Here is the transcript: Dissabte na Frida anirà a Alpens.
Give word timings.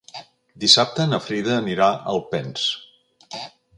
Dissabte 0.63 1.05
na 1.11 1.19
Frida 1.27 1.51
anirà 1.57 1.91
a 1.99 2.17
Alpens. 2.17 2.65